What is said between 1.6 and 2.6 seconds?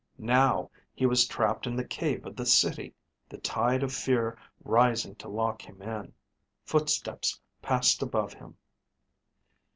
in the cave of the